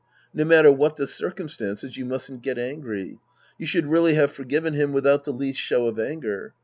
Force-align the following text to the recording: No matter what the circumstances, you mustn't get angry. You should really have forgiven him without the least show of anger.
No 0.33 0.45
matter 0.45 0.71
what 0.71 0.95
the 0.95 1.05
circumstances, 1.05 1.95
you 1.95 2.05
mustn't 2.05 2.41
get 2.41 2.57
angry. 2.57 3.19
You 3.59 3.67
should 3.67 3.85
really 3.85 4.15
have 4.15 4.31
forgiven 4.33 4.73
him 4.73 4.93
without 4.93 5.25
the 5.25 5.31
least 5.31 5.61
show 5.61 5.85
of 5.85 5.99
anger. 5.99 6.55